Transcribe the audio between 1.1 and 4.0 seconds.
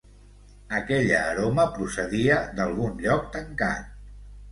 aroma procedia d’algun lloc tancat.